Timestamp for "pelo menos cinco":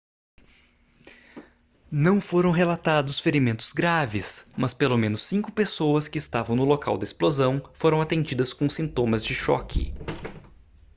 4.73-5.51